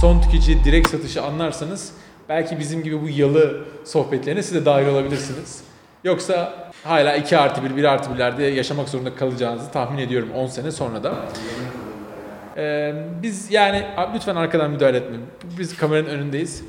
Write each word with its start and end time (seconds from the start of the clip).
son 0.00 0.20
tüketici 0.20 0.64
direkt 0.64 0.90
satışı 0.90 1.22
anlarsanız 1.22 1.92
belki 2.28 2.58
bizim 2.58 2.82
gibi 2.82 3.02
bu 3.02 3.08
yalı 3.08 3.64
sohbetlerine 3.84 4.42
siz 4.42 4.54
de 4.54 4.64
dahil 4.64 4.86
olabilirsiniz. 4.86 5.60
Yoksa 6.04 6.70
hala 6.84 7.16
2 7.16 7.38
artı 7.38 7.64
1, 7.64 7.76
1 7.76 7.84
artı 7.84 8.10
1'lerde 8.10 8.42
yaşamak 8.42 8.88
zorunda 8.88 9.14
kalacağınızı 9.14 9.70
tahmin 9.72 9.98
ediyorum 9.98 10.28
10 10.34 10.46
sene 10.46 10.70
sonra 10.70 11.02
da. 11.02 11.14
Ee, 12.56 12.94
biz 13.22 13.50
yani 13.50 13.82
lütfen 14.14 14.36
arkadan 14.36 14.70
müdahale 14.70 14.96
etmeyin. 14.96 15.24
Biz 15.58 15.76
kameranın 15.76 16.08
önündeyiz. 16.08 16.62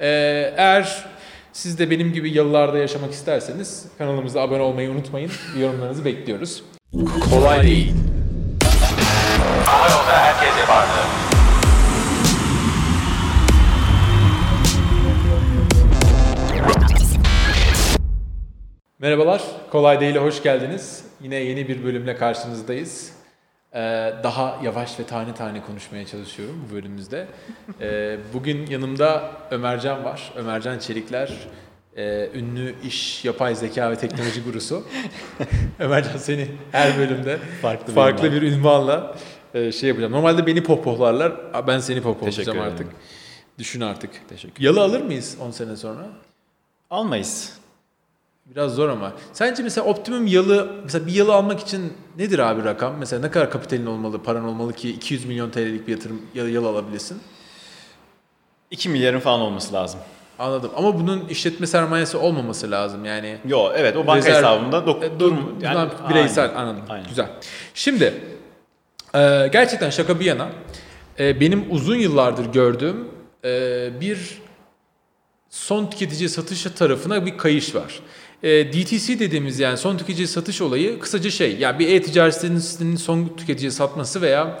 Ee, 0.00 0.06
eğer 0.56 1.04
siz 1.52 1.78
de 1.78 1.90
benim 1.90 2.12
gibi 2.12 2.30
yıllarda 2.30 2.78
yaşamak 2.78 3.12
isterseniz 3.12 3.84
kanalımıza 3.98 4.40
abone 4.40 4.62
olmayı 4.62 4.90
unutmayın. 4.90 5.30
Yorumlarınızı 5.60 6.04
bekliyoruz. 6.04 6.64
Kolay 7.30 7.62
değil. 7.62 7.94
Merhabalar, 19.04 19.42
Kolay 19.70 20.00
Değil'e 20.00 20.18
hoş 20.18 20.42
geldiniz. 20.42 21.04
Yine 21.22 21.36
yeni 21.36 21.68
bir 21.68 21.84
bölümle 21.84 22.16
karşınızdayız. 22.16 23.12
Ee, 23.74 23.78
daha 24.22 24.60
yavaş 24.62 25.00
ve 25.00 25.04
tane 25.04 25.34
tane 25.34 25.62
konuşmaya 25.62 26.06
çalışıyorum 26.06 26.64
bu 26.68 26.74
bölümümüzde. 26.74 27.26
Ee, 27.80 28.18
bugün 28.34 28.66
yanımda 28.66 29.32
Ömercan 29.50 30.04
var. 30.04 30.32
Ömercan 30.36 30.78
Çelikler, 30.78 31.32
e, 31.96 32.28
ünlü 32.34 32.74
iş, 32.84 33.24
yapay 33.24 33.54
zeka 33.54 33.90
ve 33.90 33.96
teknoloji 33.96 34.42
gurusu. 34.42 34.84
Ömercan 35.78 36.16
seni 36.16 36.48
her 36.72 36.98
bölümde 36.98 37.38
Farklı 37.62 37.92
farklı 37.92 38.32
bir 38.32 38.42
ünvanla 38.42 39.16
e, 39.54 39.72
şey 39.72 39.88
yapacağım. 39.88 40.12
Normalde 40.12 40.46
beni 40.46 40.62
pohpohlarlar, 40.62 41.32
ben 41.66 41.78
seni 41.78 42.02
pohpohlayacağım 42.02 42.60
artık. 42.60 42.86
Düşün 43.58 43.80
artık. 43.80 44.10
Teşekkür 44.28 44.64
Yalı 44.64 44.82
alır 44.82 45.00
mıyız 45.00 45.36
10 45.40 45.50
sene 45.50 45.76
sonra? 45.76 46.06
Almayız. 46.90 47.63
Biraz 48.46 48.74
zor 48.74 48.88
ama. 48.88 49.12
Sence 49.32 49.62
mesela 49.62 49.86
optimum 49.86 50.26
yalı, 50.26 50.76
mesela 50.82 51.06
bir 51.06 51.12
yalı 51.12 51.34
almak 51.34 51.60
için 51.60 51.92
nedir 52.18 52.38
abi 52.38 52.64
rakam? 52.64 52.94
Mesela 52.98 53.22
ne 53.22 53.30
kadar 53.30 53.50
kapitalin 53.50 53.86
olmalı, 53.86 54.22
paran 54.22 54.44
olmalı 54.44 54.72
ki 54.72 54.90
200 54.90 55.24
milyon 55.24 55.50
TL'lik 55.50 55.86
bir 55.86 55.92
yatırım 55.92 56.22
yalı, 56.34 56.50
yalı 56.50 56.68
alabilesin? 56.68 57.20
2 58.70 58.88
milyarın 58.88 59.20
falan 59.20 59.40
olması 59.40 59.72
lazım. 59.74 60.00
Anladım. 60.38 60.70
Ama 60.76 60.98
bunun 61.00 61.28
işletme 61.28 61.66
sermayesi 61.66 62.16
olmaması 62.16 62.70
lazım 62.70 63.04
yani. 63.04 63.36
Yo 63.48 63.72
evet 63.76 63.96
o 63.96 64.06
banka 64.06 64.28
Rezerv- 64.28 64.36
hesabında 64.36 64.76
dok- 64.78 65.04
E, 65.04 65.20
durum 65.20 65.36
dur- 65.60 65.60
bunlar 65.60 65.88
bireysel 66.10 66.44
Aynen. 66.44 66.56
anladım. 66.56 66.82
Aynen. 66.88 67.08
Güzel. 67.08 67.28
Şimdi 67.74 68.14
e, 69.14 69.48
gerçekten 69.52 69.90
şaka 69.90 70.20
bir 70.20 70.24
yana 70.24 70.48
e, 71.18 71.40
benim 71.40 71.64
uzun 71.70 71.96
yıllardır 71.96 72.52
gördüğüm 72.52 73.08
e, 73.44 73.90
bir 74.00 74.38
son 75.50 75.86
tüketici 75.90 76.28
satış 76.28 76.62
tarafına 76.62 77.26
bir 77.26 77.38
kayış 77.38 77.74
var. 77.74 78.00
E, 78.44 78.72
DTC 78.72 79.18
dediğimiz 79.18 79.58
yani 79.58 79.76
son 79.76 79.96
tüketici 79.96 80.28
satış 80.28 80.60
olayı 80.60 81.00
kısaca 81.00 81.30
şey 81.30 81.56
ya 81.56 81.78
bir 81.78 81.88
e-ticaret 81.88 82.34
sitesinin 82.34 82.96
son 82.96 83.28
tüketiciye 83.36 83.70
satması 83.70 84.22
veya 84.22 84.60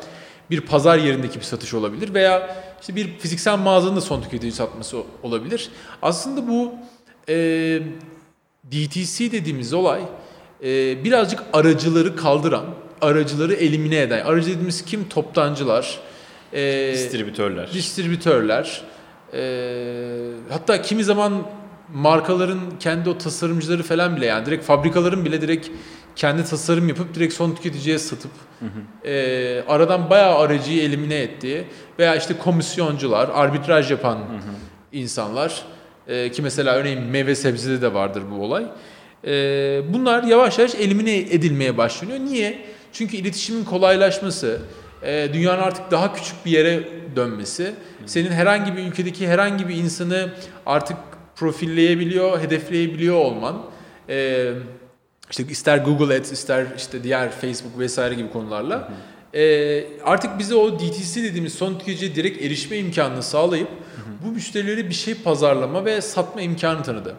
bir 0.50 0.60
pazar 0.60 0.98
yerindeki 0.98 1.38
bir 1.38 1.44
satış 1.44 1.74
olabilir 1.74 2.14
veya 2.14 2.56
işte 2.80 2.96
bir 2.96 3.18
fiziksel 3.18 3.58
mağazanın 3.58 3.96
da 3.96 4.00
son 4.00 4.22
tüketici 4.22 4.52
satması 4.52 4.96
olabilir. 5.22 5.68
Aslında 6.02 6.48
bu 6.48 6.74
e, 7.28 7.34
DTC 8.72 9.32
dediğimiz 9.32 9.72
olay 9.72 10.00
e, 10.64 11.04
birazcık 11.04 11.42
aracıları 11.52 12.16
kaldıran, 12.16 12.64
aracıları 13.00 13.54
elimine 13.54 14.00
eden. 14.00 14.24
Aracı 14.24 14.48
dediğimiz 14.48 14.84
kim? 14.84 15.08
Toptancılar, 15.08 15.98
e, 16.52 16.92
Distribütörler. 16.92 17.72
distribütörler, 17.72 18.82
e, 19.34 19.40
hatta 20.50 20.82
kimi 20.82 21.04
zaman 21.04 21.46
markaların 21.92 22.60
kendi 22.80 23.10
o 23.10 23.18
tasarımcıları 23.18 23.82
falan 23.82 24.16
bile 24.16 24.26
yani 24.26 24.46
direkt 24.46 24.64
fabrikaların 24.64 25.24
bile 25.24 25.40
direkt 25.40 25.68
kendi 26.16 26.44
tasarım 26.44 26.88
yapıp 26.88 27.14
direkt 27.14 27.34
son 27.34 27.54
tüketiciye 27.54 27.98
satıp 27.98 28.30
e, 29.04 29.64
aradan 29.68 30.10
bayağı 30.10 30.38
aracıyı 30.38 30.82
elimine 30.82 31.16
ettiği 31.16 31.64
veya 31.98 32.16
işte 32.16 32.38
komisyoncular, 32.38 33.30
arbitraj 33.34 33.90
yapan 33.90 34.18
insanlar 34.92 35.62
e, 36.08 36.30
ki 36.30 36.42
mesela 36.42 36.74
örneğin 36.74 37.02
meyve 37.02 37.34
sebzede 37.34 37.82
de 37.82 37.94
vardır 37.94 38.22
bu 38.30 38.44
olay. 38.44 38.66
E, 39.26 39.82
bunlar 39.94 40.22
yavaş 40.22 40.58
yavaş 40.58 40.74
elimine 40.74 41.16
edilmeye 41.16 41.78
başlanıyor. 41.78 42.18
Niye? 42.18 42.64
Çünkü 42.92 43.16
iletişimin 43.16 43.64
kolaylaşması, 43.64 44.60
e, 45.02 45.28
dünyanın 45.32 45.62
artık 45.62 45.90
daha 45.90 46.14
küçük 46.14 46.46
bir 46.46 46.50
yere 46.50 46.88
dönmesi, 47.16 47.74
senin 48.06 48.30
herhangi 48.30 48.76
bir 48.76 48.82
ülkedeki 48.82 49.28
herhangi 49.28 49.68
bir 49.68 49.74
insanı 49.74 50.30
artık 50.66 50.96
profilleyebiliyor, 51.36 52.40
hedefleyebiliyor 52.40 53.16
olman, 53.16 53.62
e, 54.08 54.50
işte 55.30 55.42
ister 55.42 55.78
Google 55.78 56.16
Ads, 56.16 56.32
ister 56.32 56.66
işte 56.76 57.02
diğer 57.02 57.30
Facebook 57.30 57.78
vesaire 57.78 58.14
gibi 58.14 58.30
konularla 58.30 58.92
e, 59.34 59.84
artık 60.04 60.38
bize 60.38 60.54
o 60.54 60.78
DTC 60.78 61.22
dediğimiz 61.22 61.54
son 61.54 61.78
tüketiciye 61.78 62.14
direkt 62.14 62.42
erişme 62.42 62.76
imkanını 62.76 63.22
sağlayıp 63.22 63.68
bu 64.24 64.28
müşterilere 64.28 64.88
bir 64.88 64.94
şey 64.94 65.14
pazarlama 65.14 65.84
ve 65.84 66.00
satma 66.00 66.40
imkanı 66.40 66.82
tanıdı. 66.82 67.14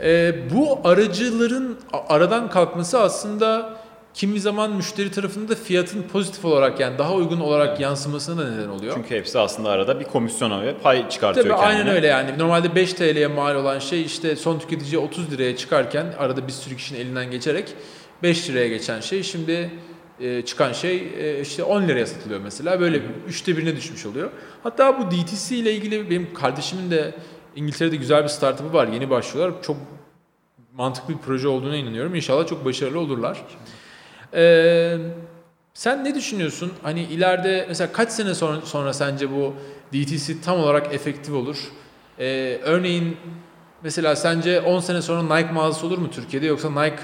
E, 0.00 0.34
bu 0.54 0.78
aracıların 0.84 1.78
aradan 1.92 2.50
kalkması 2.50 3.00
aslında 3.00 3.79
kimi 4.14 4.40
zaman 4.40 4.72
müşteri 4.72 5.10
tarafında 5.10 5.54
fiyatın 5.54 6.02
pozitif 6.02 6.44
olarak 6.44 6.80
yani 6.80 6.98
daha 6.98 7.14
uygun 7.14 7.40
olarak 7.40 7.80
yansımasına 7.80 8.42
da 8.42 8.50
neden 8.50 8.68
oluyor. 8.68 8.94
Çünkü 8.94 9.14
hepsi 9.14 9.38
aslında 9.38 9.70
arada 9.70 10.00
bir 10.00 10.04
komisyon 10.04 10.62
ve 10.62 10.74
pay 10.78 11.08
çıkartıyor 11.08 11.46
Tabii 11.46 11.56
kendine. 11.56 11.78
aynen 11.78 11.88
öyle 11.94 12.06
yani. 12.06 12.38
Normalde 12.38 12.74
5 12.74 12.92
TL'ye 12.92 13.26
mal 13.26 13.54
olan 13.54 13.78
şey 13.78 14.02
işte 14.02 14.36
son 14.36 14.58
tüketiciye 14.58 15.02
30 15.02 15.32
liraya 15.32 15.56
çıkarken 15.56 16.06
arada 16.18 16.46
bir 16.46 16.52
sürü 16.52 16.76
kişinin 16.76 17.00
elinden 17.00 17.30
geçerek 17.30 17.74
5 18.22 18.50
liraya 18.50 18.68
geçen 18.68 19.00
şey 19.00 19.22
şimdi 19.22 19.70
e, 20.20 20.42
çıkan 20.42 20.72
şey 20.72 21.08
e, 21.18 21.40
işte 21.40 21.62
10 21.62 21.82
liraya 21.88 22.06
satılıyor 22.06 22.40
mesela. 22.40 22.80
Böyle 22.80 23.02
üçte 23.28 23.56
birine 23.56 23.76
düşmüş 23.76 24.06
oluyor. 24.06 24.30
Hatta 24.62 24.98
bu 24.98 25.10
DTC 25.10 25.56
ile 25.56 25.72
ilgili 25.72 26.10
benim 26.10 26.34
kardeşimin 26.34 26.90
de 26.90 27.14
İngiltere'de 27.56 27.96
güzel 27.96 28.22
bir 28.22 28.28
startup'ı 28.28 28.72
var. 28.72 28.88
Yeni 28.88 29.10
başlıyorlar. 29.10 29.62
Çok 29.62 29.76
mantıklı 30.74 31.14
bir 31.14 31.18
proje 31.18 31.48
olduğuna 31.48 31.76
inanıyorum. 31.76 32.14
İnşallah 32.14 32.46
çok 32.46 32.64
başarılı 32.64 33.00
olurlar. 33.00 33.42
Ee, 34.34 34.96
sen 35.74 36.04
ne 36.04 36.14
düşünüyorsun? 36.14 36.72
Hani 36.82 37.02
ileride 37.02 37.64
mesela 37.68 37.92
kaç 37.92 38.10
sene 38.10 38.34
sonra, 38.34 38.60
sonra 38.60 38.92
sence 38.92 39.30
bu 39.30 39.54
DTC 39.92 40.40
tam 40.44 40.60
olarak 40.60 40.94
efektif 40.94 41.34
olur? 41.34 41.56
Ee, 42.18 42.58
örneğin 42.62 43.16
mesela 43.82 44.16
sence 44.16 44.60
10 44.60 44.80
sene 44.80 45.02
sonra 45.02 45.36
Nike 45.36 45.52
mağazası 45.52 45.86
olur 45.86 45.98
mu 45.98 46.10
Türkiye'de 46.10 46.46
yoksa 46.46 46.70
Nike 46.70 47.02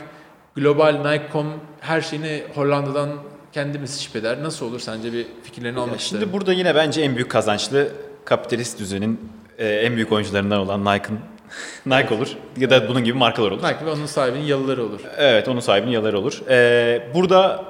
global 0.55 1.11
Nike.com 1.11 1.47
her 1.81 2.01
şeyini 2.01 2.43
Hollanda'dan 2.55 3.11
kendimiz 3.53 4.11
eder. 4.15 4.43
Nasıl 4.43 4.67
olur 4.67 4.81
sence 4.81 5.13
bir 5.13 5.27
fikirlerini 5.43 5.79
almak 5.81 6.01
isterim. 6.01 6.21
Şimdi 6.23 6.33
burada 6.33 6.53
yine 6.53 6.75
bence 6.75 7.03
en 7.03 7.17
büyük 7.17 7.31
kazançlı 7.31 7.89
kapitalist 8.25 8.79
düzenin 8.79 9.21
e, 9.59 9.69
en 9.69 9.95
büyük 9.95 10.13
oyuncularından 10.13 10.61
olan 10.61 10.85
Nike'ın 10.85 11.19
Nike 11.87 12.15
olur 12.15 12.29
ya 12.57 12.71
da 12.71 12.89
bunun 12.89 13.05
gibi 13.05 13.19
markalar 13.19 13.51
olur. 13.51 13.63
Nike 13.63 13.87
ve 13.87 13.91
onun 13.91 14.07
sahibinin 14.07 14.45
yalıları 14.45 14.85
olur. 14.85 15.01
Evet, 15.17 15.49
onun 15.49 15.61
sahibinin 15.61 15.93
yaları 15.93 16.19
olur. 16.19 16.43
Ee, 16.49 17.09
burada 17.15 17.65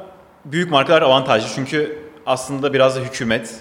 büyük 0.44 0.70
markalar 0.70 1.03
avantajlı 1.03 1.48
çünkü 1.54 1.98
aslında 2.26 2.72
biraz 2.72 2.97
da 2.97 3.00
hükümet, 3.00 3.54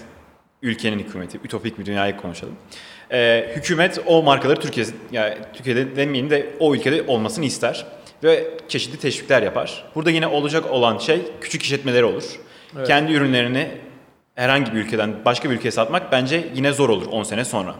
ülkenin 0.62 0.98
hükümeti, 0.98 1.38
ütopik 1.44 1.78
bir 1.78 1.86
dünyayı 1.86 2.16
konuşalım. 2.16 2.54
Ee, 3.12 3.52
hükümet 3.56 4.00
o 4.06 4.22
markaları 4.22 4.60
Türkiye, 4.60 4.86
yani 5.12 5.34
Türkiye'de 5.52 5.96
demeyelim 5.96 6.30
de 6.30 6.46
o 6.60 6.74
ülkede 6.74 7.04
olmasını 7.06 7.44
ister 7.44 7.86
ve 8.24 8.44
çeşitli 8.68 8.98
teşvikler 8.98 9.42
yapar. 9.42 9.84
Burada 9.94 10.10
yine 10.10 10.26
olacak 10.26 10.70
olan 10.70 10.98
şey 10.98 11.22
küçük 11.40 11.62
işletmeleri 11.62 12.04
olur. 12.04 12.24
Evet. 12.76 12.86
Kendi 12.86 13.12
ürünlerini 13.12 13.68
herhangi 14.34 14.74
bir 14.74 14.78
ülkeden 14.78 15.14
başka 15.24 15.50
bir 15.50 15.54
ülkeye 15.54 15.70
satmak 15.70 16.12
bence 16.12 16.48
yine 16.54 16.72
zor 16.72 16.88
olur 16.88 17.06
10 17.06 17.22
sene 17.22 17.44
sonra. 17.44 17.74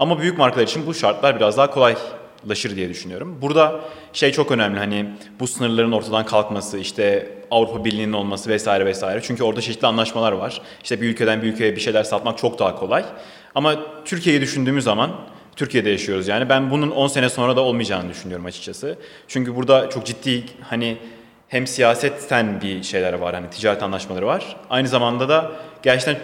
Ama 0.00 0.20
büyük 0.20 0.38
markalar 0.38 0.64
için 0.64 0.86
bu 0.86 0.94
şartlar 0.94 1.36
biraz 1.36 1.56
daha 1.56 1.70
kolaylaşır 1.70 2.76
diye 2.76 2.88
düşünüyorum. 2.88 3.38
Burada 3.42 3.80
şey 4.12 4.32
çok 4.32 4.50
önemli 4.50 4.78
hani 4.78 5.10
bu 5.40 5.46
sınırların 5.46 5.92
ortadan 5.92 6.26
kalkması, 6.26 6.78
işte 6.78 7.34
Avrupa 7.50 7.84
Birliği'nin 7.84 8.12
olması 8.12 8.50
vesaire 8.50 8.86
vesaire. 8.86 9.20
Çünkü 9.22 9.44
orada 9.44 9.60
çeşitli 9.60 9.86
anlaşmalar 9.86 10.32
var. 10.32 10.62
İşte 10.82 11.00
bir 11.00 11.08
ülkeden 11.08 11.42
bir 11.42 11.52
ülkeye 11.52 11.76
bir 11.76 11.80
şeyler 11.80 12.04
satmak 12.04 12.38
çok 12.38 12.58
daha 12.58 12.76
kolay. 12.76 13.04
Ama 13.54 13.76
Türkiye'yi 14.04 14.40
düşündüğümüz 14.40 14.84
zaman 14.84 15.10
Türkiye'de 15.56 15.90
yaşıyoruz 15.90 16.28
yani. 16.28 16.48
Ben 16.48 16.70
bunun 16.70 16.90
10 16.90 17.06
sene 17.06 17.28
sonra 17.28 17.56
da 17.56 17.60
olmayacağını 17.60 18.10
düşünüyorum 18.10 18.46
açıkçası. 18.46 18.98
Çünkü 19.28 19.56
burada 19.56 19.90
çok 19.90 20.06
ciddi 20.06 20.44
hani 20.62 20.96
hem 21.48 21.66
siyasetten 21.66 22.60
bir 22.60 22.82
şeyler 22.82 23.12
var 23.12 23.34
hani 23.34 23.50
ticaret 23.50 23.82
anlaşmaları 23.82 24.26
var. 24.26 24.56
Aynı 24.70 24.88
zamanda 24.88 25.28
da 25.28 25.52
gerçekten 25.82 26.18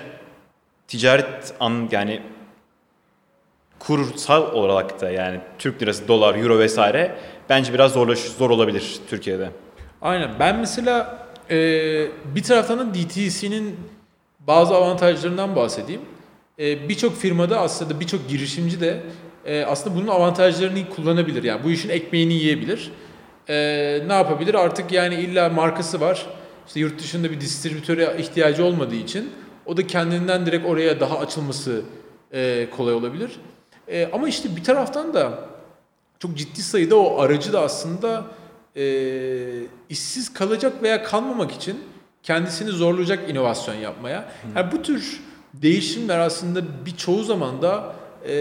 ticaret 0.89 1.55
an 1.61 1.89
yani 1.93 2.23
kursal 3.87 4.53
olarak 4.53 5.01
da 5.01 5.11
yani 5.11 5.41
Türk 5.59 5.83
lirası, 5.83 6.09
dolar, 6.09 6.35
euro 6.35 6.59
vesaire 6.59 7.17
bence 7.49 7.73
biraz 7.73 7.93
zorlaş, 7.93 8.19
zor 8.19 8.51
olabilir 8.51 8.97
Türkiye'de. 9.11 9.51
Aynen. 10.03 10.31
Ben 10.41 10.59
mesela 10.59 11.27
e, 11.51 11.57
bir 12.35 12.43
taraftan 12.43 12.79
da 12.79 12.95
DTC'nin 12.95 13.77
bazı 14.47 14.75
avantajlarından 14.75 15.57
bahsedeyim. 15.57 16.01
e, 16.59 16.89
birçok 16.89 17.17
firmada 17.17 17.61
aslında 17.61 18.01
birçok 18.01 18.29
girişimci 18.29 18.81
de 18.81 19.03
e, 19.45 19.65
aslında 19.65 19.97
bunun 19.97 20.07
avantajlarını 20.07 20.91
kullanabilir. 20.97 21.43
Yani 21.43 21.65
bu 21.65 21.71
işin 21.71 21.89
ekmeğini 21.89 22.33
yiyebilir. 22.33 22.91
E, 23.49 23.55
ne 24.07 24.13
yapabilir? 24.13 24.55
Artık 24.55 24.93
yani 24.93 25.15
illa 25.15 25.49
markası 25.49 26.01
var. 26.01 26.27
İşte 26.67 26.81
yurt 26.81 26.99
dışında 26.99 27.31
bir 27.31 27.41
distribütöre 27.41 28.17
ihtiyacı 28.19 28.65
olmadığı 28.65 28.95
için 28.95 29.31
o 29.67 29.77
da 29.77 29.87
kendinden 29.87 30.47
direkt 30.47 30.67
oraya 30.67 31.01
daha 31.01 31.19
açılması 31.19 31.83
e, 32.33 32.67
kolay 32.77 32.95
olabilir. 32.95 33.31
E, 33.89 34.11
ama 34.13 34.29
işte 34.29 34.57
bir 34.57 34.65
taraftan 34.65 35.15
da 35.15 35.39
çok 36.19 36.37
ciddi 36.37 36.63
sayıda 36.63 36.97
o 36.97 37.21
aracı 37.21 37.53
da 37.53 37.61
aslında 37.61 38.25
e, 38.77 38.85
işsiz 39.89 40.33
kalacak 40.33 40.83
veya 40.83 41.03
kalmamak 41.03 41.53
için 41.53 41.81
kendisini 42.23 42.71
zorlayacak 42.71 43.31
inovasyon 43.31 43.75
yapmaya. 43.75 44.29
Yani 44.57 44.73
bu 44.73 44.83
tür 44.83 45.21
değişimler 45.55 46.19
aslında 46.19 46.63
birçoğu 46.87 47.25
zaman 47.25 47.63
da 47.63 47.95
e, 48.29 48.35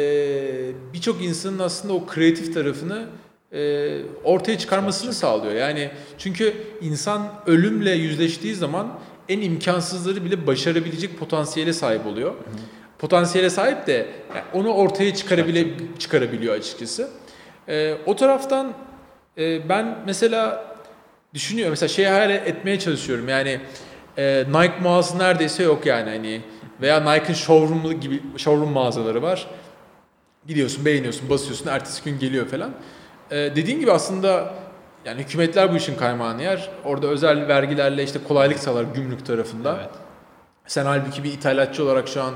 birçok 0.93 1.23
insanın 1.23 1.59
aslında 1.59 1.93
o 1.93 2.05
kreatif 2.05 2.53
tarafını 2.53 3.05
e, 3.53 4.01
ortaya 4.23 4.57
çıkarmasını 4.57 5.13
sağlıyor. 5.13 5.53
Yani 5.53 5.91
çünkü 6.17 6.53
insan 6.81 7.33
ölümle 7.45 7.91
yüzleştiği 7.91 8.55
zaman 8.55 8.99
en 9.29 9.41
imkansızları 9.41 10.25
bile 10.25 10.47
başarabilecek 10.47 11.19
potansiyele 11.19 11.73
sahip 11.73 12.05
oluyor. 12.05 12.33
Potansiyele 12.99 13.49
sahip 13.49 13.87
de 13.87 13.93
yani 14.35 14.45
onu 14.53 14.73
ortaya 14.73 15.15
çıkarabile 15.15 15.65
çıkarabiliyor 15.99 16.55
açıkçası. 16.55 17.09
E, 17.67 17.97
o 18.05 18.15
taraftan 18.15 18.73
e, 19.37 19.69
ben 19.69 19.97
mesela 20.05 20.65
düşünüyorum 21.33 21.71
mesela 21.71 21.89
şey 21.89 22.05
hayal 22.05 22.29
etmeye 22.29 22.79
çalışıyorum 22.79 23.29
yani 23.29 23.59
e, 24.17 24.43
Nike 24.47 24.79
mağazası 24.81 25.19
neredeyse 25.19 25.63
yok 25.63 25.85
yani 25.85 26.09
hani 26.09 26.41
veya 26.81 26.99
Nike'ın 26.99 27.33
showroom 27.33 27.99
gibi 27.99 28.21
showroom 28.37 28.71
mağazaları 28.71 29.21
var. 29.21 29.47
Gidiyorsun, 30.47 30.85
beğeniyorsun, 30.85 31.29
basıyorsun, 31.29 31.67
ertesi 31.67 32.03
gün 32.03 32.19
geliyor 32.19 32.47
falan. 32.47 32.71
Ee, 33.31 33.35
dediğin 33.35 33.79
gibi 33.79 33.91
aslında 33.91 34.53
yani 35.05 35.21
hükümetler 35.21 35.73
bu 35.73 35.77
işin 35.77 35.95
kaymağını 35.95 36.41
yer. 36.43 36.69
Orada 36.83 37.07
özel 37.07 37.47
vergilerle 37.47 38.03
işte 38.03 38.19
kolaylık 38.27 38.59
sağlar 38.59 38.83
gümrük 38.83 39.25
tarafında. 39.25 39.77
Evet. 39.79 39.89
Sen 40.67 40.85
halbuki 40.85 41.23
bir 41.23 41.33
ithalatçı 41.33 41.83
olarak 41.83 42.07
şu 42.07 42.23
an 42.23 42.33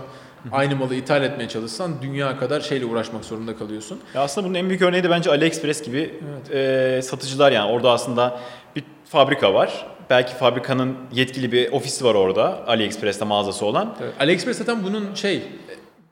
aynı 0.51 0.75
malı 0.75 0.95
ithal 0.95 1.23
etmeye 1.23 1.47
çalışsan 1.49 1.91
dünya 2.01 2.37
kadar 2.37 2.61
şeyle 2.61 2.85
uğraşmak 2.85 3.25
zorunda 3.25 3.57
kalıyorsun. 3.57 3.99
Ya 4.15 4.21
aslında 4.21 4.47
bunun 4.47 4.55
en 4.55 4.69
büyük 4.69 4.81
örneği 4.81 5.03
de 5.03 5.09
bence 5.09 5.29
AliExpress 5.29 5.81
gibi 5.83 6.13
e, 6.53 6.99
satıcılar 7.03 7.51
yani 7.51 7.71
orada 7.71 7.91
aslında 7.91 8.39
bir 8.75 8.83
fabrika 9.05 9.53
var. 9.53 9.85
Belki 10.09 10.33
fabrikanın 10.35 10.95
yetkili 11.13 11.51
bir 11.51 11.71
ofisi 11.71 12.05
var 12.05 12.15
orada 12.15 12.67
AliExpress'te 12.67 13.25
mağazası 13.25 13.65
olan. 13.65 13.95
Evet. 14.03 14.13
AliExpress 14.19 14.57
zaten 14.57 14.83
bunun 14.83 15.13
şey 15.13 15.43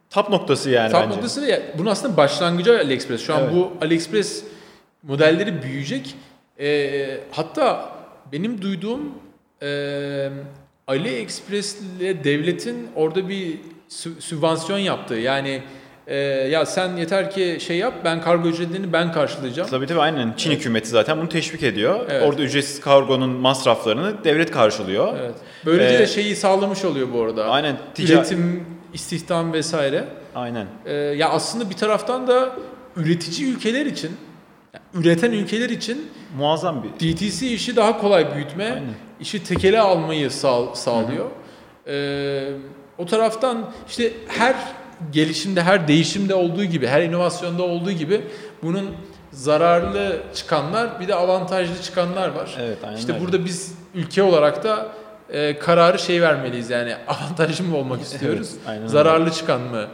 Tap 0.10 0.30
noktası 0.30 0.70
yani 0.70 0.92
Tam 0.92 1.04
bence. 1.04 1.16
noktası 1.16 1.46
ya, 1.46 1.62
bunun 1.78 1.90
aslında 1.90 2.18
başlangıcı 2.18 2.80
AliExpress. 2.80 3.22
Şu 3.26 3.36
an 3.36 3.42
Evet. 3.44 3.54
bu 3.56 3.74
AliExpress 3.82 4.44
modelleri 5.04 5.64
büyüyecek. 5.64 6.16
Ee, 6.60 7.18
hatta 7.32 7.90
benim 8.32 8.62
duyduğum 8.62 9.12
e, 9.62 10.30
AliExpress 10.88 11.78
ile 12.00 12.24
devletin 12.24 12.88
orada 12.96 13.30
bir 13.30 13.58
sübvansiyon 14.20 14.80
yaptığı. 14.80 15.16
Yani 15.16 15.62
e, 16.08 16.16
ya 16.52 16.66
sen 16.66 16.98
yeter 16.98 17.32
ki 17.32 17.58
şey 17.62 17.78
yap 17.78 17.94
ben 18.04 18.22
kargo 18.22 18.48
ücretlerini 18.50 18.94
ben 18.94 19.12
karşılayacağım. 19.12 19.70
Tabii 19.70 19.88
tabii 19.88 20.00
aynen. 20.00 20.34
Çin 20.38 20.52
hükümeti 20.52 20.88
zaten 20.90 21.18
bunu 21.18 21.30
teşvik 21.30 21.64
ediyor. 21.64 22.00
Evet. 22.10 22.24
Orada 22.30 22.42
ücretsiz 22.42 22.82
kargonun 22.82 23.30
masraflarını 23.30 24.24
devlet 24.24 24.52
karşılıyor. 24.52 25.14
Evet. 25.20 25.36
Böylece 25.66 25.96
Ee, 25.96 26.00
de 26.00 26.08
şeyi 26.08 26.36
sağlamış 26.36 26.86
oluyor 26.86 27.08
bu 27.14 27.22
arada. 27.24 27.46
Aynen. 27.46 27.78
Tica- 27.96 28.14
Üretim, 28.14 28.66
istihdam 28.94 29.54
vesaire. 29.54 30.04
Aynen. 30.36 30.68
Ee, 30.86 30.94
ya 30.94 31.30
aslında 31.30 31.70
bir 31.70 31.76
taraftan 31.76 32.28
da 32.28 32.50
üretici 32.96 33.50
ülkeler 33.52 33.86
için, 33.86 34.12
yani 34.74 35.06
üreten 35.06 35.32
ülkeler 35.32 35.70
için 35.70 36.08
Muazzam 36.38 36.84
bir 36.84 36.90
DTC 37.16 37.48
işi 37.48 37.76
daha 37.76 37.98
kolay 37.98 38.36
büyütme, 38.36 38.64
Aynen. 38.66 38.84
işi 39.20 39.44
tekele 39.44 39.80
almayı 39.80 40.32
sağ, 40.32 40.76
sağlıyor. 40.76 41.26
Ee, 41.88 42.50
o 42.98 43.06
taraftan 43.06 43.72
işte 43.90 44.14
her 44.28 44.56
gelişimde, 45.12 45.62
her 45.64 45.88
değişimde 45.88 46.36
olduğu 46.36 46.64
gibi, 46.64 46.88
her 46.88 47.02
inovasyonda 47.04 47.64
olduğu 47.64 47.92
gibi 47.92 48.22
bunun 48.64 48.90
zararlı 49.32 50.18
çıkanlar 50.36 51.00
bir 51.00 51.08
de 51.08 51.16
avantajlı 51.16 51.82
çıkanlar 51.82 52.28
var. 52.30 52.56
Evet, 52.60 52.78
aynen 52.84 52.98
İşte 52.98 53.14
öyle. 53.14 53.24
burada 53.24 53.46
biz 53.46 53.76
ülke 53.96 54.24
olarak 54.24 54.64
da 54.64 54.88
e, 55.30 55.60
kararı 55.60 56.00
şey 56.00 56.22
vermeliyiz 56.22 56.70
yani 56.70 56.96
avantajlı 57.08 57.64
mı 57.64 57.78
olmak 57.78 58.02
istiyoruz, 58.02 58.50
Evet, 58.54 58.68
aynen 58.68 58.82
öyle. 58.82 58.90
zararlı 58.90 59.32
çıkan 59.32 59.62
mı, 59.62 59.88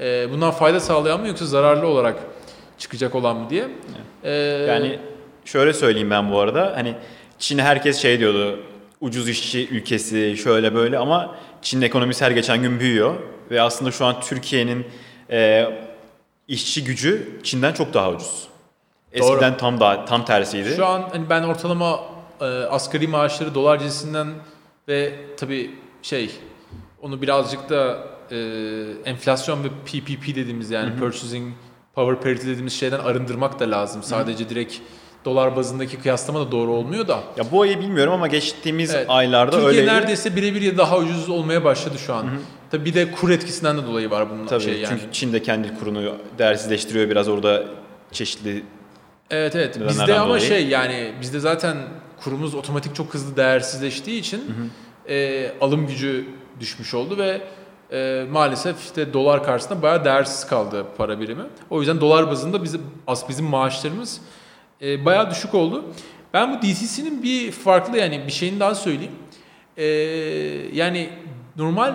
e, 0.00 0.30
bundan 0.32 0.50
fayda 0.50 0.80
sağlayan 0.80 1.20
mı 1.20 1.28
yoksa 1.28 1.46
zararlı 1.46 1.86
olarak 1.86 2.16
çıkacak 2.78 3.14
olan 3.14 3.36
mı 3.36 3.50
diye. 3.50 3.64
E, 4.24 4.30
Yani 4.68 4.98
şöyle 5.44 5.72
söyleyeyim 5.72 6.10
ben 6.10 6.30
bu 6.32 6.40
arada. 6.40 6.72
Hani 6.76 6.94
Çin 7.38 7.58
herkes 7.58 7.98
şey 8.02 8.18
diyordu. 8.20 8.60
Ucuz 9.00 9.28
işçi 9.28 9.68
ülkesi 9.68 10.36
şöyle 10.36 10.74
böyle 10.74 10.98
ama 10.98 11.36
Çin'in 11.62 11.82
ekonomisi 11.82 12.24
her 12.24 12.30
geçen 12.30 12.62
gün 12.62 12.80
büyüyor 12.80 13.14
ve 13.50 13.62
aslında 13.62 13.90
şu 13.90 14.04
an 14.04 14.20
Türkiye'nin 14.20 14.86
e, 15.30 15.66
işçi 16.48 16.84
gücü 16.84 17.40
Çin'den 17.42 17.72
çok 17.72 17.94
daha 17.94 18.10
ucuz. 18.10 18.48
Eskiden 19.12 19.56
tam 19.56 19.80
daha 19.80 20.04
tam 20.04 20.24
tersiydi. 20.24 20.74
Şu 20.76 20.86
an 20.86 21.08
hani 21.12 21.30
ben 21.30 21.42
ortalama 21.42 22.00
e, 22.40 22.44
asgari 22.44 23.08
maaşları 23.08 23.54
dolar 23.54 23.78
cinsinden 23.78 24.28
ve 24.88 25.14
tabii 25.36 25.70
şey 26.02 26.30
onu 27.02 27.22
birazcık 27.22 27.68
da 27.68 27.98
e, 28.30 28.36
enflasyon 29.04 29.64
ve 29.64 29.68
PPP 29.68 30.26
dediğimiz 30.26 30.70
yani 30.70 30.96
purchasing 30.96 31.54
power 31.94 32.22
parity 32.22 32.46
dediğimiz 32.46 32.72
şeyden 32.72 32.98
arındırmak 32.98 33.60
da 33.60 33.70
lazım. 33.70 34.02
Sadece 34.02 34.48
direkt 34.48 34.74
dolar 35.26 35.56
bazındaki 35.56 35.96
kıyaslama 35.98 36.40
da 36.40 36.52
doğru 36.52 36.72
olmuyor 36.72 37.08
da. 37.08 37.20
Ya 37.36 37.44
bu 37.52 37.62
ayı 37.62 37.80
bilmiyorum 37.80 38.12
ama 38.12 38.26
geçtiğimiz 38.26 38.94
Evet. 38.94 39.06
aylarda 39.08 39.50
Türkiye 39.50 39.68
öyleydi. 39.68 39.86
neredeyse 39.86 40.36
birebir 40.36 40.62
ya 40.62 40.78
daha 40.78 40.98
ucuz 40.98 41.28
olmaya 41.28 41.64
başladı 41.64 41.98
şu 41.98 42.14
an. 42.14 42.26
Tabii 42.70 42.84
bir 42.84 42.94
de 42.94 43.10
kur 43.12 43.30
etkisinden 43.30 43.78
de 43.78 43.86
dolayı 43.86 44.10
var 44.10 44.30
bunun 44.30 44.46
Tabii 44.46 44.62
şey 44.62 44.78
yani. 44.80 44.86
çünkü 45.00 45.12
Çin 45.12 45.32
de 45.32 45.42
kendi 45.42 45.78
kurunu 45.78 46.12
değersizleştiriyor 46.38 47.10
biraz 47.10 47.28
orada 47.28 47.64
çeşitli 48.12 48.64
Evet 49.30 49.56
evet. 49.56 49.80
Bizde 49.88 50.14
ama 50.18 50.28
dolayı. 50.28 50.42
şey 50.42 50.66
yani 50.66 51.12
bizde 51.20 51.40
zaten 51.40 51.76
kurumuz 52.24 52.54
otomatik 52.54 52.94
çok 52.94 53.14
hızlı 53.14 53.36
değersizleştiği 53.36 54.20
için 54.20 54.42
e, 55.08 55.50
alım 55.60 55.86
gücü 55.86 56.26
düşmüş 56.60 56.94
oldu 56.94 57.16
ve 57.18 57.40
e, 57.92 58.24
maalesef 58.30 58.80
işte 58.84 59.12
dolar 59.12 59.44
karşısında 59.44 59.82
bayağı 59.82 60.04
değersiz 60.04 60.46
kaldı 60.46 60.84
para 60.96 61.20
birimi. 61.20 61.42
O 61.70 61.80
yüzden 61.80 62.00
dolar 62.00 62.30
bazında 62.30 62.62
bizim 62.64 62.80
as 63.06 63.28
bizim 63.28 63.46
maaşlarımız 63.46 64.20
e, 64.82 65.04
bayağı 65.04 65.30
düşük 65.30 65.54
oldu. 65.54 65.84
Ben 66.34 66.54
bu 66.54 66.62
DCC'nin 66.62 67.22
bir 67.22 67.52
farklı 67.52 67.98
yani 67.98 68.22
bir 68.26 68.32
şeyini 68.32 68.60
daha 68.60 68.74
söyleyeyim. 68.74 69.12
E, 69.76 69.86
yani 70.72 71.10
normal 71.56 71.94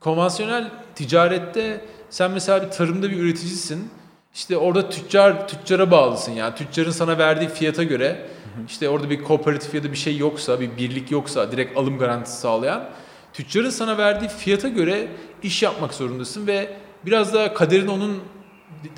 konvansiyonel 0.00 0.70
ticarette 0.94 1.84
sen 2.10 2.30
mesela 2.30 2.62
bir 2.62 2.70
tarımda 2.70 3.10
bir 3.10 3.16
üreticisin. 3.16 3.90
İşte 4.34 4.56
orada 4.56 4.90
tüccar 4.90 5.48
tüccara 5.48 5.90
bağlısın 5.90 6.32
yani. 6.32 6.54
Tüccarın 6.54 6.90
sana 6.90 7.18
verdiği 7.18 7.48
fiyata 7.48 7.82
göre 7.82 8.26
işte 8.68 8.88
orada 8.88 9.10
bir 9.10 9.24
kooperatif 9.24 9.74
ya 9.74 9.84
da 9.84 9.92
bir 9.92 9.96
şey 9.96 10.16
yoksa, 10.16 10.60
bir 10.60 10.76
birlik 10.76 11.10
yoksa 11.10 11.52
direkt 11.52 11.78
alım 11.78 11.98
garantisi 11.98 12.40
sağlayan 12.40 12.88
tüccarın 13.32 13.70
sana 13.70 13.98
verdiği 13.98 14.28
fiyata 14.28 14.68
göre 14.68 15.08
iş 15.42 15.62
yapmak 15.62 15.94
zorundasın 15.94 16.46
ve 16.46 16.76
biraz 17.06 17.34
da 17.34 17.54
kaderin 17.54 17.86
onun 17.86 18.22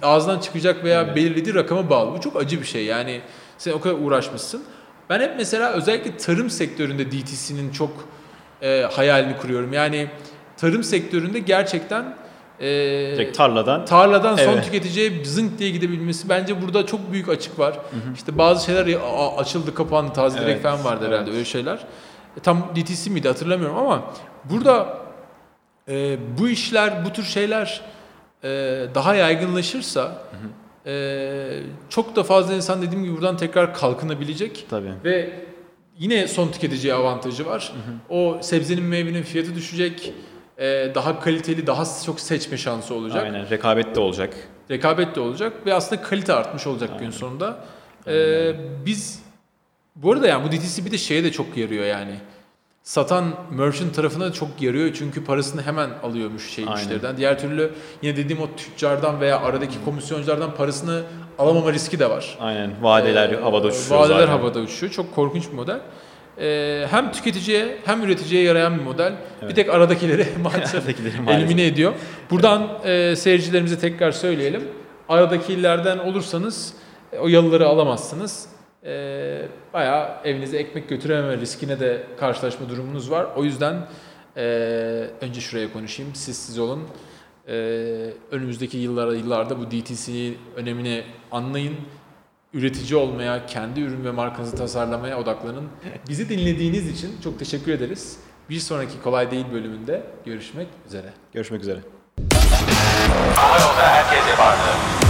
ağzından 0.03 0.39
çıkacak 0.41 0.85
veya 0.85 1.17
belirlediği 1.17 1.55
rakama 1.55 1.91
bağlı. 1.91 2.17
Bu 2.17 2.21
çok 2.21 2.37
acı 2.37 2.61
bir 2.61 2.67
şey. 2.67 2.85
Yani 2.85 3.21
sen 3.59 3.73
o 3.73 3.81
kadar 3.81 3.95
uğraşmışsın. 3.95 4.62
Ben 5.11 5.21
hep 5.21 5.35
mesela 5.37 5.71
özellikle 5.73 6.17
tarım 6.17 6.50
sektöründe 6.50 7.11
DTC'nin 7.11 7.71
çok 7.73 7.91
e, 8.62 8.83
hayalini 8.93 9.37
kuruyorum. 9.37 9.73
Yani 9.73 10.09
tarım 10.57 10.85
sektöründe 10.85 11.39
gerçekten 11.39 12.17
e, 12.61 12.67
direkt 13.17 13.37
tarladan 13.37 13.85
tarladan 13.85 14.37
son 14.37 14.53
Evet. 14.53 14.65
tüketiciye 14.65 15.25
zınk 15.25 15.59
diye 15.59 15.71
gidebilmesi 15.71 16.29
bence 16.29 16.62
burada 16.62 16.87
çok 16.87 17.12
büyük 17.12 17.29
açık 17.29 17.59
var. 17.59 17.79
İşte 18.15 18.39
bazı 18.39 18.65
şeyler 18.65 18.97
a- 19.17 19.37
açıldı 19.37 19.75
kapandı 19.75 20.12
tazeleyerek 20.12 20.55
Evet, 20.55 20.62
falan 20.62 20.85
vardı 20.85 21.07
herhalde 21.07 21.25
evet. 21.25 21.35
öyle 21.35 21.45
şeyler. 21.45 21.75
E, 22.37 22.41
tam 22.43 22.73
DTC 22.77 23.11
miydi 23.11 23.29
hatırlamıyorum 23.29 23.77
ama 23.79 24.03
burada 24.45 24.99
e, 25.89 26.19
bu 26.39 26.49
işler 26.49 27.05
bu 27.05 27.12
tür 27.12 27.23
şeyler 27.25 27.81
e, 28.44 28.49
daha 28.94 29.14
yaygınlaşırsa 29.14 30.23
e, 30.87 31.61
çok 31.88 32.16
da 32.16 32.23
fazla 32.23 32.54
insan 32.54 32.82
dediğim 32.82 33.04
gibi 33.04 33.14
buradan 33.14 33.37
tekrar 33.37 33.75
kalkınabilecek. 33.75 34.66
tabii. 34.70 34.92
Ve 35.04 35.30
yine 35.99 36.28
son 36.28 36.49
tüketiciye 36.49 36.94
avantajı 36.94 37.47
var. 37.47 37.73
O 38.09 38.38
sebzenin 38.42 38.85
meyvenin 38.85 39.23
fiyatı 39.23 39.54
düşecek. 39.54 40.12
Ee, 40.59 40.92
daha 40.94 41.20
kaliteli, 41.20 41.66
daha 41.66 41.85
çok 42.06 42.20
seçme 42.20 42.56
şansı 42.56 42.94
olacak. 42.94 43.23
Aynen 43.23 43.50
rekabet 43.50 43.94
de 43.97 44.00
olacak. 44.00 44.35
Rekabet 44.70 45.16
de 45.16 45.20
olacak 45.20 45.66
ve 45.66 45.75
aslında 45.75 46.02
kalite 46.02 46.32
artmış 46.32 46.66
olacak 46.66 46.99
gün 47.00 47.11
sonunda. 47.11 47.64
Ee, 48.06 48.52
biz 48.87 49.23
bu 49.97 50.12
arada 50.12 50.26
yani 50.28 50.44
bu 50.49 50.52
DTC 50.52 50.85
bir 50.85 50.90
de 50.90 50.99
şeye 50.99 51.25
de 51.25 51.32
çok 51.32 51.56
yarıyor 51.56 51.85
yani. 51.85 52.14
Satan 52.90 53.35
merchant 53.50 53.94
tarafına 53.94 54.32
çok 54.32 54.49
yarıyor 54.62 54.90
çünkü 54.94 55.25
parasını 55.25 55.62
hemen 55.62 55.90
alıyormuş 56.02 56.50
şey 56.50 56.64
Aynen. 56.64 56.76
müşteriden. 56.78 57.16
Diğer 57.16 57.38
türlü 57.38 57.70
yine 58.02 58.16
dediğim 58.16 58.42
o 58.42 58.47
tüccardan 58.56 59.20
veya 59.20 59.40
aradaki 59.40 59.85
komisyonculardan 59.85 60.54
parasını 60.54 61.02
alamama 61.38 61.73
riski 61.73 61.99
de 61.99 62.11
var. 62.11 62.37
Aynen. 62.40 62.70
Vadeler 62.82 63.30
Ee, 63.30 63.37
havada 63.40 63.66
uçuşuyor 63.66 64.00
Vadeler 64.00 64.18
zaten. 64.18 64.32
havada 64.32 64.61
uçuşuyor. 64.61 64.92
Çok 64.92 65.14
korkunç 65.14 65.49
bir 65.50 65.54
model. 65.56 65.80
Ee, 66.40 66.87
hem 66.90 67.12
tüketiciye 67.12 67.78
hem 67.85 68.02
üreticiye 68.02 68.42
yarayan 68.42 68.78
bir 68.78 68.82
model. 68.82 69.12
Bir 69.49 69.54
tek 69.54 69.68
aradakileri 69.70 70.26
maalesef 70.42 70.75
Aradakileri 70.75 71.20
maalesef. 71.20 71.47
elimine 71.47 71.66
ediyor. 71.66 71.92
Buradan 72.30 72.68
e, 72.85 73.16
seyircilerimize 73.16 73.78
tekrar 73.78 74.12
söyleyelim. 74.12 74.68
Aradakilerden 75.09 75.99
olursanız 75.99 76.73
e, 77.12 77.18
o 77.18 77.28
yalıları 77.28 77.66
alamazsınız. 77.66 78.47
E, 78.85 79.49
bayağı 79.73 80.09
evinize 80.25 80.57
ekmek 80.57 80.89
götürememe 80.89 81.37
riskine 81.37 81.81
de 81.81 82.07
karşılaşma 82.21 82.69
durumunuz 82.69 83.11
var. 83.11 83.27
O 83.37 83.45
yüzden 83.45 83.87
e, 84.37 84.43
önce 85.21 85.41
şuraya 85.41 85.73
konuşayım. 85.73 86.15
Siz 86.15 86.37
siz 86.37 86.59
olun. 86.59 86.89
E, 87.49 87.55
önümüzdeki 88.31 88.79
yıllarda 88.79 89.17
yıllarda 89.17 89.59
bu 89.59 89.71
DTC 89.71 90.35
önemini 90.57 91.05
anlayın. 91.33 91.77
Üretici 92.55 92.97
olmaya, 92.97 93.47
kendi 93.47 93.81
ürün 93.81 94.05
ve 94.05 94.11
markanızı 94.11 94.57
tasarlamaya 94.57 95.19
odaklanın. 95.19 95.69
Bizi 96.09 96.29
dinlediğiniz 96.29 96.89
için 96.89 97.11
çok 97.25 97.39
teşekkür 97.39 97.73
ederiz. 97.73 98.19
Bir 98.51 98.59
sonraki 98.59 99.03
Kolay 99.03 99.31
Değil 99.31 99.47
bölümünde 99.53 100.03
görüşmek 100.25 100.67
üzere. 100.87 101.13
Görüşmek 101.33 101.63
üzere. 101.63 101.79
Hava 103.35 103.59
yolda 103.59 103.83
herkese 103.83 104.39
vardı. 104.39 105.10